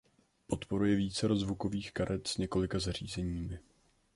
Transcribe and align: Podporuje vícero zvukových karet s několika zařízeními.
Podporuje 0.47 0.95
vícero 0.95 1.35
zvukových 1.35 1.91
karet 1.91 2.27
s 2.27 2.37
několika 2.37 2.79
zařízeními. 2.79 3.59